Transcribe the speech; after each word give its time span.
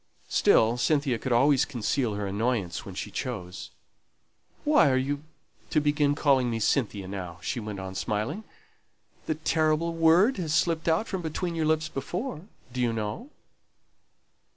Still, 0.29 0.77
Cynthia 0.79 1.19
could 1.19 1.31
always 1.31 1.63
conceal 1.63 2.15
her 2.15 2.25
annoyance 2.25 2.87
when 2.87 2.95
she 2.95 3.11
chose. 3.11 3.69
"Why 4.63 4.89
are 4.89 4.97
you 4.97 5.21
to 5.69 5.79
begin 5.79 6.15
calling 6.15 6.49
me 6.49 6.59
Cynthia 6.59 7.07
now?" 7.07 7.37
she 7.43 7.59
went 7.59 7.79
on, 7.79 7.93
smiling. 7.93 8.43
"The 9.27 9.35
terrible 9.35 9.93
word 9.93 10.37
has 10.37 10.55
slipped 10.55 10.87
out 10.87 11.07
from 11.07 11.21
between 11.21 11.53
your 11.53 11.67
lips 11.67 11.87
before, 11.87 12.47
do 12.73 12.81
you 12.81 12.91
know?" 12.91 13.29